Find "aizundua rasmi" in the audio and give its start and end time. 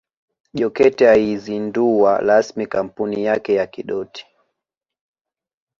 1.09-2.67